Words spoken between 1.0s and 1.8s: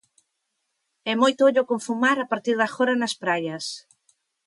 E moito ollo con